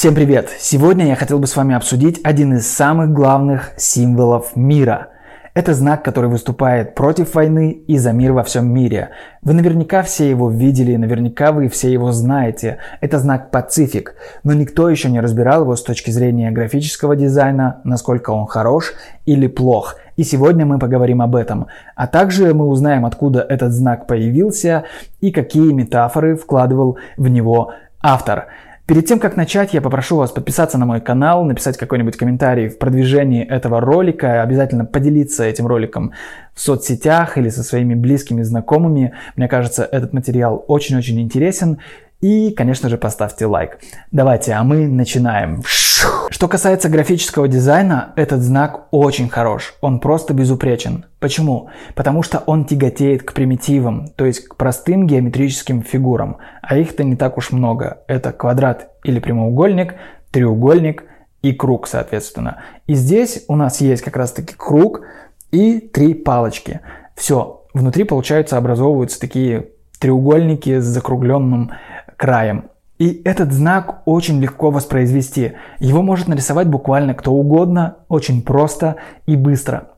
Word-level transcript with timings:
Всем 0.00 0.14
привет! 0.14 0.48
Сегодня 0.58 1.08
я 1.08 1.14
хотел 1.14 1.38
бы 1.38 1.46
с 1.46 1.54
вами 1.54 1.74
обсудить 1.74 2.22
один 2.24 2.54
из 2.54 2.66
самых 2.66 3.12
главных 3.12 3.72
символов 3.76 4.56
мира. 4.56 5.08
Это 5.52 5.74
знак, 5.74 6.02
который 6.02 6.30
выступает 6.30 6.94
против 6.94 7.34
войны 7.34 7.72
и 7.86 7.98
за 7.98 8.12
мир 8.12 8.32
во 8.32 8.42
всем 8.42 8.72
мире. 8.72 9.10
Вы 9.42 9.52
наверняка 9.52 10.02
все 10.02 10.30
его 10.30 10.48
видели, 10.48 10.96
наверняка 10.96 11.52
вы 11.52 11.68
все 11.68 11.92
его 11.92 12.12
знаете. 12.12 12.78
Это 13.02 13.18
знак 13.18 13.50
Пацифик, 13.50 14.14
но 14.42 14.54
никто 14.54 14.88
еще 14.88 15.10
не 15.10 15.20
разбирал 15.20 15.64
его 15.64 15.76
с 15.76 15.82
точки 15.82 16.10
зрения 16.10 16.50
графического 16.50 17.14
дизайна, 17.14 17.82
насколько 17.84 18.30
он 18.30 18.46
хорош 18.46 18.94
или 19.26 19.48
плох. 19.48 19.96
И 20.16 20.24
сегодня 20.24 20.64
мы 20.64 20.78
поговорим 20.78 21.20
об 21.20 21.36
этом. 21.36 21.66
А 21.94 22.06
также 22.06 22.54
мы 22.54 22.64
узнаем, 22.68 23.04
откуда 23.04 23.42
этот 23.46 23.72
знак 23.72 24.06
появился 24.06 24.84
и 25.20 25.30
какие 25.30 25.74
метафоры 25.74 26.36
вкладывал 26.36 26.96
в 27.18 27.28
него 27.28 27.74
автор. 28.00 28.46
Перед 28.90 29.06
тем, 29.06 29.20
как 29.20 29.36
начать, 29.36 29.72
я 29.72 29.80
попрошу 29.80 30.16
вас 30.16 30.32
подписаться 30.32 30.76
на 30.76 30.84
мой 30.84 31.00
канал, 31.00 31.44
написать 31.44 31.76
какой-нибудь 31.76 32.16
комментарий 32.16 32.68
в 32.68 32.76
продвижении 32.76 33.46
этого 33.46 33.80
ролика, 33.80 34.42
обязательно 34.42 34.84
поделиться 34.84 35.44
этим 35.44 35.68
роликом 35.68 36.12
в 36.54 36.60
соцсетях 36.60 37.38
или 37.38 37.50
со 37.50 37.62
своими 37.62 37.94
близкими 37.94 38.42
знакомыми. 38.42 39.14
Мне 39.36 39.46
кажется, 39.46 39.84
этот 39.84 40.12
материал 40.12 40.64
очень-очень 40.66 41.20
интересен. 41.20 41.78
И, 42.20 42.50
конечно 42.50 42.88
же, 42.88 42.98
поставьте 42.98 43.46
лайк. 43.46 43.78
Давайте, 44.10 44.52
а 44.52 44.62
мы 44.62 44.86
начинаем. 44.86 45.62
Что 45.64 46.48
касается 46.48 46.88
графического 46.88 47.48
дизайна, 47.48 48.12
этот 48.16 48.40
знак 48.40 48.88
очень 48.90 49.28
хорош. 49.28 49.74
Он 49.80 50.00
просто 50.00 50.34
безупречен. 50.34 51.06
Почему? 51.18 51.70
Потому 51.94 52.22
что 52.22 52.42
он 52.46 52.66
тяготеет 52.66 53.22
к 53.22 53.32
примитивам, 53.32 54.08
то 54.16 54.24
есть 54.26 54.48
к 54.48 54.56
простым 54.56 55.06
геометрическим 55.06 55.82
фигурам. 55.82 56.38
А 56.62 56.76
их-то 56.76 57.04
не 57.04 57.16
так 57.16 57.38
уж 57.38 57.52
много. 57.52 58.02
Это 58.06 58.32
квадрат 58.32 58.90
или 59.02 59.18
прямоугольник, 59.18 59.94
треугольник 60.30 61.04
и 61.42 61.52
круг, 61.52 61.88
соответственно. 61.88 62.62
И 62.86 62.94
здесь 62.94 63.44
у 63.48 63.56
нас 63.56 63.80
есть 63.80 64.02
как 64.02 64.16
раз-таки 64.16 64.54
круг 64.54 65.02
и 65.50 65.80
три 65.80 66.14
палочки. 66.14 66.80
Все, 67.16 67.64
внутри, 67.72 68.04
получается, 68.04 68.56
образовываются 68.56 69.18
такие 69.20 69.68
треугольники 69.98 70.80
с 70.80 70.84
закругленным 70.84 71.72
краем. 72.20 72.66
И 72.98 73.22
этот 73.24 73.50
знак 73.50 74.02
очень 74.04 74.42
легко 74.42 74.70
воспроизвести. 74.70 75.54
Его 75.78 76.02
может 76.02 76.28
нарисовать 76.28 76.68
буквально 76.68 77.14
кто 77.14 77.32
угодно, 77.32 77.96
очень 78.08 78.42
просто 78.42 78.96
и 79.24 79.36
быстро. 79.36 79.88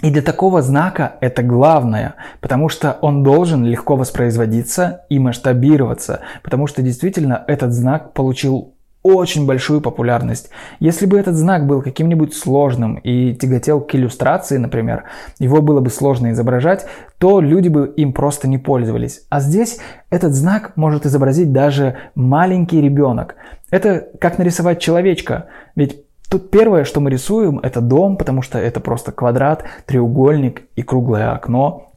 И 0.00 0.10
для 0.10 0.22
такого 0.22 0.62
знака 0.62 1.14
это 1.20 1.42
главное, 1.42 2.14
потому 2.40 2.68
что 2.68 2.96
он 3.00 3.24
должен 3.24 3.64
легко 3.64 3.96
воспроизводиться 3.96 5.00
и 5.08 5.18
масштабироваться, 5.18 6.20
потому 6.44 6.68
что 6.68 6.80
действительно 6.80 7.42
этот 7.48 7.72
знак 7.72 8.12
получил 8.12 8.73
очень 9.04 9.46
большую 9.46 9.82
популярность. 9.82 10.48
Если 10.80 11.04
бы 11.04 11.18
этот 11.18 11.36
знак 11.36 11.66
был 11.66 11.82
каким-нибудь 11.82 12.34
сложным 12.34 12.96
и 12.96 13.34
тяготел 13.34 13.80
к 13.82 13.94
иллюстрации, 13.94 14.56
например, 14.56 15.04
его 15.38 15.60
было 15.60 15.80
бы 15.80 15.90
сложно 15.90 16.32
изображать, 16.32 16.86
то 17.18 17.40
люди 17.40 17.68
бы 17.68 17.92
им 17.96 18.14
просто 18.14 18.48
не 18.48 18.56
пользовались. 18.58 19.26
А 19.28 19.40
здесь 19.40 19.78
этот 20.08 20.32
знак 20.32 20.72
может 20.76 21.04
изобразить 21.04 21.52
даже 21.52 21.98
маленький 22.14 22.80
ребенок. 22.80 23.36
Это 23.70 24.08
как 24.18 24.38
нарисовать 24.38 24.80
человечка. 24.80 25.46
Ведь 25.76 26.00
Тут 26.30 26.50
первое, 26.50 26.82
что 26.84 27.00
мы 27.00 27.10
рисуем, 27.10 27.60
это 27.60 27.80
дом, 27.80 28.16
потому 28.16 28.42
что 28.42 28.58
это 28.58 28.80
просто 28.80 29.12
квадрат, 29.12 29.64
треугольник 29.86 30.62
и 30.74 30.82
круглое 30.82 31.30
окно 31.30 31.92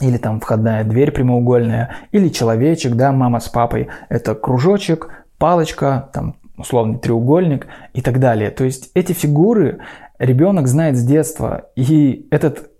или 0.00 0.16
там 0.16 0.40
входная 0.40 0.84
дверь 0.84 1.12
прямоугольная, 1.12 1.96
или 2.10 2.28
человечек, 2.28 2.94
да, 2.94 3.12
мама 3.12 3.40
с 3.40 3.48
папой, 3.48 3.88
это 4.08 4.34
кружочек, 4.34 5.08
палочка, 5.38 6.08
там 6.12 6.36
условный 6.56 6.98
треугольник 6.98 7.66
и 7.92 8.00
так 8.00 8.20
далее. 8.20 8.50
То 8.50 8.64
есть 8.64 8.90
эти 8.94 9.12
фигуры 9.12 9.80
ребенок 10.18 10.68
знает 10.68 10.96
с 10.96 11.04
детства, 11.04 11.70
и 11.76 12.26
этот 12.30 12.70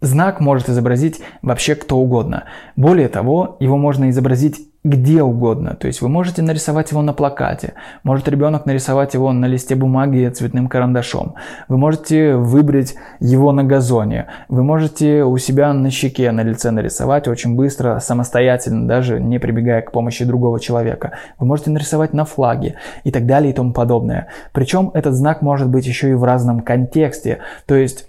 знак 0.00 0.40
может 0.40 0.68
изобразить 0.68 1.20
вообще 1.42 1.74
кто 1.74 1.98
угодно. 1.98 2.44
Более 2.76 3.08
того, 3.08 3.56
его 3.60 3.76
можно 3.76 4.10
изобразить 4.10 4.71
где 4.84 5.22
угодно. 5.22 5.74
То 5.74 5.86
есть 5.86 6.02
вы 6.02 6.08
можете 6.08 6.42
нарисовать 6.42 6.90
его 6.90 7.02
на 7.02 7.12
плакате, 7.12 7.74
может 8.02 8.28
ребенок 8.28 8.66
нарисовать 8.66 9.14
его 9.14 9.32
на 9.32 9.46
листе 9.46 9.76
бумаги 9.76 10.28
цветным 10.28 10.68
карандашом, 10.68 11.34
вы 11.68 11.78
можете 11.78 12.34
выбрать 12.34 12.96
его 13.20 13.52
на 13.52 13.62
газоне, 13.62 14.26
вы 14.48 14.64
можете 14.64 15.22
у 15.22 15.38
себя 15.38 15.72
на 15.72 15.90
щеке, 15.90 16.32
на 16.32 16.42
лице 16.42 16.70
нарисовать 16.70 17.28
очень 17.28 17.54
быстро, 17.54 18.00
самостоятельно, 18.00 18.88
даже 18.88 19.20
не 19.20 19.38
прибегая 19.38 19.82
к 19.82 19.92
помощи 19.92 20.24
другого 20.24 20.58
человека. 20.58 21.12
Вы 21.38 21.46
можете 21.46 21.70
нарисовать 21.70 22.12
на 22.12 22.24
флаге 22.24 22.76
и 23.04 23.12
так 23.12 23.26
далее 23.26 23.52
и 23.52 23.54
тому 23.54 23.72
подобное. 23.72 24.28
Причем 24.52 24.90
этот 24.94 25.14
знак 25.14 25.42
может 25.42 25.68
быть 25.68 25.86
еще 25.86 26.10
и 26.10 26.14
в 26.14 26.24
разном 26.24 26.60
контексте. 26.60 27.38
То 27.66 27.76
есть 27.76 28.08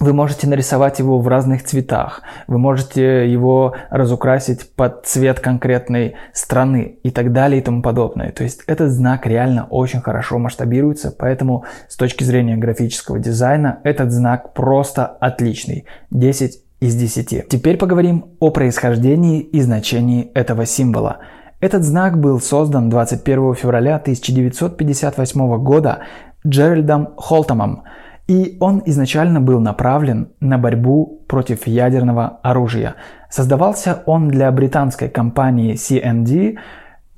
вы 0.00 0.12
можете 0.12 0.46
нарисовать 0.46 0.98
его 0.98 1.18
в 1.18 1.28
разных 1.28 1.64
цветах, 1.64 2.22
вы 2.46 2.58
можете 2.58 3.30
его 3.30 3.74
разукрасить 3.90 4.74
под 4.74 5.06
цвет 5.06 5.40
конкретной 5.40 6.16
страны 6.32 6.98
и 7.02 7.10
так 7.10 7.32
далее 7.32 7.60
и 7.60 7.64
тому 7.64 7.82
подобное. 7.82 8.32
То 8.32 8.44
есть 8.44 8.62
этот 8.66 8.90
знак 8.90 9.26
реально 9.26 9.66
очень 9.70 10.00
хорошо 10.00 10.38
масштабируется, 10.38 11.14
поэтому 11.16 11.64
с 11.88 11.96
точки 11.96 12.24
зрения 12.24 12.56
графического 12.56 13.18
дизайна 13.18 13.80
этот 13.84 14.12
знак 14.12 14.52
просто 14.52 15.06
отличный. 15.06 15.86
10 16.10 16.60
из 16.80 16.94
10. 16.94 17.48
Теперь 17.48 17.78
поговорим 17.78 18.36
о 18.38 18.50
происхождении 18.50 19.40
и 19.40 19.60
значении 19.60 20.30
этого 20.34 20.66
символа. 20.66 21.18
Этот 21.60 21.84
знак 21.84 22.20
был 22.20 22.38
создан 22.38 22.90
21 22.90 23.54
февраля 23.54 23.96
1958 23.96 25.56
года 25.62 26.00
Джеральдом 26.46 27.14
Холтомом– 27.16 27.84
и 28.26 28.56
он 28.60 28.82
изначально 28.86 29.40
был 29.40 29.60
направлен 29.60 30.32
на 30.40 30.58
борьбу 30.58 31.24
против 31.28 31.66
ядерного 31.66 32.40
оружия. 32.42 32.96
Создавался 33.30 34.02
он 34.06 34.28
для 34.28 34.50
британской 34.50 35.08
компании 35.08 35.74
CND, 35.74 36.58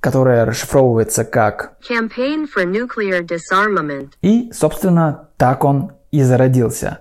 которая 0.00 0.44
расшифровывается 0.44 1.24
как 1.24 1.76
Campaign 1.88 2.47
for 2.54 2.64
Nuclear 2.64 3.26
Disarmament. 3.26 4.10
И, 4.22 4.50
собственно, 4.52 5.28
так 5.36 5.64
он 5.64 5.92
и 6.10 6.22
зародился. 6.22 6.98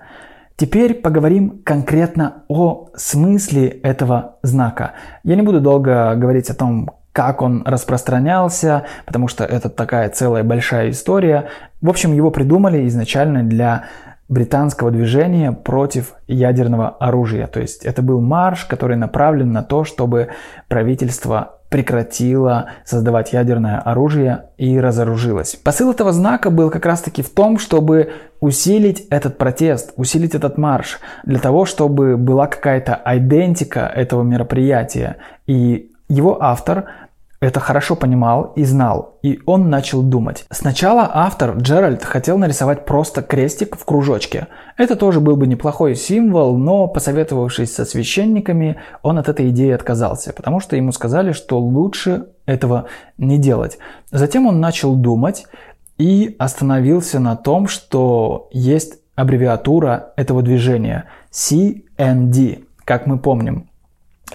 Теперь 0.55 0.95
поговорим 0.95 1.61
конкретно 1.63 2.43
о 2.47 2.89
смысле 2.95 3.67
этого 3.67 4.37
знака. 4.41 4.93
Я 5.23 5.35
не 5.35 5.43
буду 5.43 5.61
долго 5.61 6.15
говорить 6.15 6.49
о 6.49 6.55
том, 6.55 6.89
как 7.17 7.41
он 7.41 7.63
распространялся, 7.65 8.83
потому 9.07 9.27
что 9.27 9.43
это 9.43 9.69
такая 9.69 10.07
целая 10.09 10.43
большая 10.43 10.91
история. 10.91 11.47
В 11.81 11.89
общем, 11.89 12.13
его 12.13 12.29
придумали 12.29 12.87
изначально 12.87 13.41
для 13.41 13.85
британского 14.29 14.91
движения 14.91 15.51
против 15.51 16.13
ядерного 16.27 16.89
оружия. 16.89 17.47
То 17.47 17.59
есть 17.59 17.83
это 17.85 18.03
был 18.03 18.21
марш, 18.21 18.65
который 18.65 18.97
направлен 18.97 19.51
на 19.51 19.63
то, 19.63 19.83
чтобы 19.83 20.27
правительство 20.67 21.55
прекратило 21.69 22.67
создавать 22.85 23.33
ядерное 23.33 23.79
оружие 23.79 24.43
и 24.59 24.79
разоружилось. 24.79 25.55
Посыл 25.55 25.91
этого 25.91 26.13
знака 26.13 26.51
был 26.51 26.69
как 26.69 26.85
раз 26.85 27.01
таки 27.01 27.23
в 27.23 27.31
том, 27.31 27.57
чтобы 27.57 28.11
усилить 28.41 29.07
этот 29.09 29.39
протест, 29.39 29.91
усилить 29.95 30.35
этот 30.35 30.59
марш, 30.59 30.99
для 31.25 31.39
того, 31.39 31.65
чтобы 31.65 32.15
была 32.15 32.45
какая-то 32.45 33.01
идентика 33.07 33.91
этого 33.95 34.21
мероприятия. 34.21 35.17
И 35.47 35.89
его 36.09 36.41
автор 36.41 36.85
это 37.39 37.59
хорошо 37.59 37.95
понимал 37.95 38.53
и 38.55 38.63
знал, 38.63 39.19
и 39.21 39.39
он 39.45 39.69
начал 39.69 40.01
думать. 40.01 40.45
Сначала 40.49 41.09
автор 41.13 41.57
Джеральд 41.57 42.03
хотел 42.03 42.37
нарисовать 42.37 42.85
просто 42.85 43.21
крестик 43.21 43.77
в 43.77 43.85
кружочке. 43.85 44.47
Это 44.75 44.95
тоже 44.95 45.19
был 45.19 45.35
бы 45.35 45.45
неплохой 45.45 45.95
символ, 45.95 46.57
но 46.57 46.87
посоветовавшись 46.87 47.75
со 47.75 47.85
священниками, 47.85 48.77
он 49.03 49.19
от 49.19 49.29
этой 49.29 49.49
идеи 49.49 49.71
отказался, 49.71 50.33
потому 50.33 50.59
что 50.59 50.75
ему 50.75 50.91
сказали, 50.91 51.31
что 51.31 51.59
лучше 51.59 52.27
этого 52.47 52.85
не 53.17 53.37
делать. 53.37 53.77
Затем 54.09 54.47
он 54.47 54.59
начал 54.59 54.95
думать 54.95 55.45
и 55.99 56.35
остановился 56.39 57.19
на 57.19 57.35
том, 57.35 57.67
что 57.67 58.49
есть 58.51 58.99
аббревиатура 59.15 60.13
этого 60.15 60.41
движения 60.41 61.05
CND, 61.31 62.65
как 62.83 63.05
мы 63.05 63.19
помним. 63.19 63.69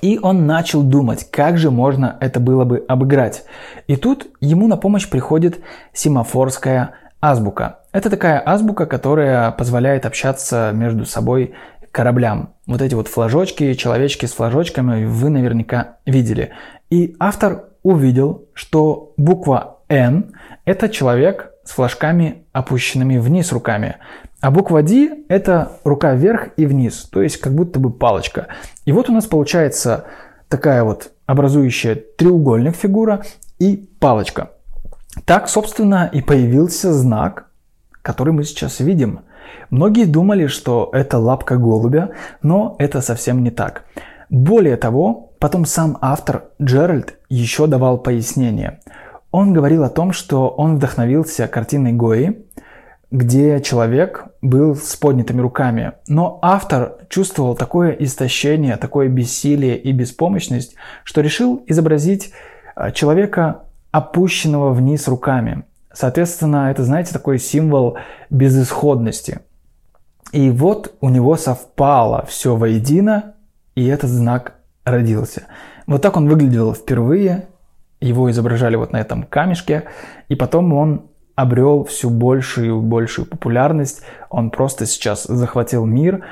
И 0.00 0.19
он 0.21 0.47
начал 0.47 0.83
думать, 0.83 1.29
как 1.31 1.59
же 1.59 1.71
можно 1.71 2.17
это 2.21 2.41
было 2.41 2.65
бы 2.65 2.85
обыграть. 2.89 3.44
И 3.87 3.97
тут 3.97 4.27
ему 4.41 4.67
на 4.67 4.77
помощь 4.77 5.09
приходит 5.09 5.61
семафорская 5.93 6.94
азбука. 7.21 7.81
Это 7.93 8.11
такая 8.11 8.43
азбука, 8.44 8.87
которая 8.87 9.50
позволяет 9.53 10.06
общаться 10.06 10.71
между 10.75 11.05
собой 11.05 11.55
кораблям. 11.93 12.55
Вот 12.67 12.81
эти 12.81 12.94
вот 12.94 13.06
флажочки, 13.06 13.75
человечки 13.75 14.27
с 14.27 14.33
флажочками 14.33 15.05
вы 15.05 15.29
наверняка 15.29 15.97
видели. 16.06 16.53
И 16.91 17.15
автор 17.21 17.67
увидел, 17.83 18.47
что 18.55 19.12
буква 19.17 19.79
N– 19.88 20.33
это 20.65 20.88
человек 20.88 21.53
с 21.65 21.73
флажками, 21.73 22.45
опущенными 22.53 23.19
вниз 23.19 23.53
руками. 23.53 23.97
А 24.43 24.50
буква 24.50 24.83
D– 24.83 25.25
это 25.29 25.79
рука 25.85 26.15
вверх 26.15 26.49
и 26.56 26.67
вниз, 26.67 27.09
то 27.12 27.23
есть 27.23 27.37
как 27.37 27.55
будто 27.55 27.79
бы 27.79 27.93
палочка. 27.93 28.49
И 28.85 28.91
вот 28.91 29.09
у 29.09 29.12
нас 29.12 29.27
получается 29.27 30.06
такая 30.49 30.83
вот 30.83 31.12
образующая 31.27 31.94
треугольник 31.94 32.75
фигура 32.75 33.23
и 33.61 33.89
палочка. 34.00 34.50
Так, 35.27 35.49
собственно, 35.49 36.11
и 36.12 36.21
появился 36.23 36.93
знак, 36.93 37.50
который 38.03 38.33
мы 38.33 38.43
сейчас 38.43 38.81
видим. 38.81 39.21
Многие 39.71 40.06
думали, 40.06 40.49
что 40.49 40.91
это 40.93 41.19
лапка 41.19 41.56
голубя, 41.56 42.11
но 42.43 42.75
это 42.81 43.00
совсем 43.00 43.45
не 43.45 43.53
так. 43.53 43.85
Более 44.29 44.77
того, 44.77 45.35
потом 45.38 45.65
сам 45.67 45.99
автор 46.00 46.47
Джеральд 46.61 47.15
еще 47.29 47.69
давал 47.69 47.99
пояснение. 47.99 48.81
Он 49.31 49.53
говорил 49.53 49.85
о 49.85 49.88
том, 49.88 50.11
что 50.11 50.49
он 50.49 50.77
вдохновился 50.77 51.47
картиной 51.47 51.93
Гои, 51.93 52.45
где 53.12 53.61
человек 53.61 54.25
был 54.41 54.75
с 54.75 54.97
поднятыми 54.97 55.43
руками. 55.43 55.93
Но 56.09 56.38
автор 56.41 56.97
чувствовал 57.11 57.55
такое 57.55 57.91
истощение, 57.91 58.79
такое 58.79 59.09
бессилие 59.09 59.79
и 59.79 59.93
беспомощность, 59.93 60.75
что 61.05 61.20
решил 61.20 61.62
изобразить 61.67 62.32
а, 62.75 62.91
человека, 62.91 63.64
опущенного 63.91 64.73
вниз 64.73 65.06
руками. 65.06 65.64
Соответственно, 65.93 66.70
это, 66.70 66.85
знаете, 66.85 67.12
такой 67.12 67.38
символ 67.38 67.99
безысходности. 68.31 69.41
И 70.32 70.49
вот 70.49 70.94
у 71.03 71.11
него 71.11 71.37
совпало 71.37 72.25
все 72.26 72.56
воедино, 72.56 73.35
и 73.75 73.87
этот 73.87 74.09
знак 74.09 74.55
родился. 74.85 75.49
Вот 75.87 76.00
так 76.00 76.17
он 76.17 76.31
выглядел 76.31 76.73
впервые, 76.73 77.49
его 78.00 78.31
изображали 78.31 78.76
вот 78.76 78.93
на 78.93 79.00
этом 79.00 79.25
камешке, 79.25 79.85
и 80.31 80.35
потом 80.35 80.73
он 80.73 81.12
обрел 81.34 81.84
всю 81.84 82.11
большую 82.11 82.79
и 82.79 82.81
большую 82.81 83.26
популярность. 83.26 84.02
Он 84.31 84.50
просто 84.50 84.87
сейчас 84.87 85.25
захватил 85.25 85.84
мир. 85.84 86.25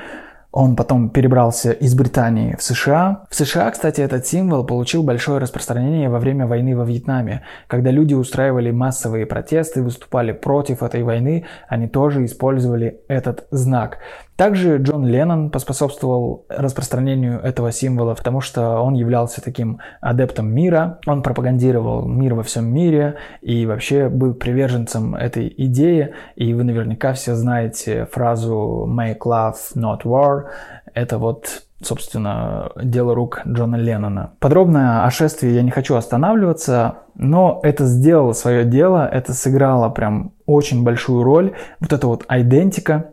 Он 0.51 0.75
потом 0.75 1.09
перебрался 1.09 1.71
из 1.71 1.95
Британии 1.95 2.55
в 2.57 2.61
США. 2.61 3.23
В 3.29 3.35
США, 3.35 3.71
кстати, 3.71 4.01
этот 4.01 4.27
символ 4.27 4.65
получил 4.65 5.01
большое 5.01 5.39
распространение 5.39 6.09
во 6.09 6.19
время 6.19 6.45
войны 6.45 6.75
во 6.75 6.83
Вьетнаме. 6.83 7.43
Когда 7.67 7.89
люди 7.89 8.13
устраивали 8.13 8.69
массовые 8.71 9.25
протесты, 9.25 9.81
выступали 9.81 10.33
против 10.33 10.83
этой 10.83 11.03
войны, 11.03 11.45
они 11.69 11.87
тоже 11.87 12.25
использовали 12.25 12.99
этот 13.07 13.47
знак. 13.49 13.99
Также 14.35 14.77
Джон 14.77 15.05
Леннон 15.05 15.51
поспособствовал 15.51 16.45
распространению 16.49 17.39
этого 17.41 17.71
символа, 17.71 18.15
потому 18.15 18.41
что 18.41 18.79
он 18.79 18.95
являлся 18.95 19.41
таким 19.41 19.79
адептом 20.01 20.51
мира, 20.51 20.99
он 21.05 21.21
пропагандировал 21.21 22.05
мир 22.05 22.33
во 22.33 22.43
всем 22.43 22.65
мире 22.65 23.17
и 23.41 23.65
вообще 23.65 24.09
был 24.09 24.33
приверженцем 24.33 25.15
этой 25.15 25.53
идеи. 25.57 26.13
И 26.35 26.53
вы 26.53 26.63
наверняка 26.63 27.13
все 27.13 27.35
знаете 27.35 28.07
фразу 28.11 28.87
«make 28.89 29.19
love, 29.25 29.57
not 29.75 30.03
war». 30.03 30.45
Это 30.93 31.17
вот 31.17 31.63
собственно, 31.83 32.71
дело 32.81 33.15
рук 33.15 33.41
Джона 33.47 33.75
Леннона. 33.75 34.33
Подробно 34.39 35.05
о 35.05 35.11
шествии 35.11 35.49
я 35.49 35.63
не 35.63 35.71
хочу 35.71 35.95
останавливаться, 35.95 36.99
но 37.15 37.59
это 37.63 37.85
сделало 37.85 38.33
свое 38.33 38.65
дело, 38.65 39.07
это 39.11 39.33
сыграло 39.33 39.89
прям 39.89 40.33
очень 40.45 40.83
большую 40.83 41.23
роль. 41.23 41.53
Вот 41.79 41.91
эта 41.91 42.07
вот 42.07 42.25
идентика, 42.29 43.11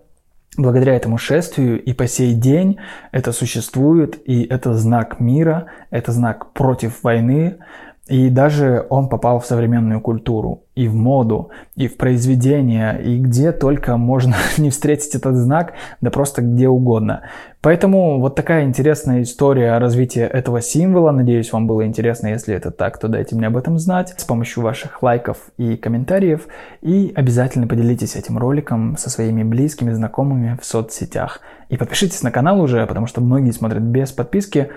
Благодаря 0.56 0.94
этому 0.94 1.18
шествию 1.18 1.82
и 1.82 1.92
по 1.92 2.06
сей 2.08 2.34
день 2.34 2.78
это 3.12 3.32
существует, 3.32 4.20
и 4.24 4.42
это 4.42 4.74
знак 4.74 5.20
мира, 5.20 5.66
это 5.90 6.10
знак 6.10 6.52
против 6.52 7.02
войны, 7.02 7.58
и 8.08 8.30
даже 8.30 8.86
он 8.88 9.08
попал 9.08 9.38
в 9.38 9.46
современную 9.46 10.00
культуру, 10.00 10.62
и 10.74 10.88
в 10.88 10.94
моду, 10.94 11.50
и 11.76 11.88
в 11.88 11.96
произведения, 11.98 12.96
и 12.96 13.18
где 13.18 13.52
только 13.52 13.96
можно 13.96 14.34
не 14.58 14.70
встретить 14.70 15.14
этот 15.14 15.36
знак, 15.36 15.74
да 16.00 16.10
просто 16.10 16.40
где 16.40 16.68
угодно. 16.68 17.22
Поэтому 17.60 18.20
вот 18.20 18.34
такая 18.34 18.64
интересная 18.64 19.22
история 19.22 19.76
развития 19.78 20.24
этого 20.24 20.62
символа. 20.62 21.10
Надеюсь, 21.10 21.52
вам 21.52 21.66
было 21.66 21.84
интересно. 21.84 22.28
Если 22.28 22.54
это 22.54 22.70
так, 22.70 22.98
то 22.98 23.08
дайте 23.08 23.34
мне 23.36 23.48
об 23.48 23.56
этом 23.56 23.78
знать 23.78 24.14
с 24.16 24.24
помощью 24.24 24.62
ваших 24.62 25.02
лайков 25.02 25.38
и 25.58 25.76
комментариев. 25.76 26.46
И 26.80 27.12
обязательно 27.14 27.66
поделитесь 27.66 28.16
этим 28.16 28.38
роликом 28.38 28.96
со 28.96 29.10
своими 29.10 29.42
близкими, 29.42 29.92
знакомыми 29.92 30.56
в 30.60 30.64
соцсетях. 30.64 31.40
И 31.68 31.76
подпишитесь 31.76 32.22
на 32.22 32.30
канал 32.30 32.60
уже, 32.60 32.86
потому 32.86 33.06
что 33.06 33.20
многие 33.20 33.50
смотрят 33.50 33.82
без 33.82 34.12
подписки. 34.12 34.70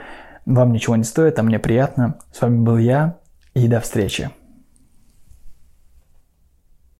Вам 0.46 0.74
ничего 0.74 0.96
не 0.96 1.04
стоит, 1.04 1.38
а 1.38 1.44
мне 1.44 1.60
приятно. 1.60 2.18
С 2.32 2.42
вами 2.42 2.58
был 2.58 2.78
я, 2.78 3.21
и 3.54 3.68
до 3.68 3.80
встречи. 3.80 4.30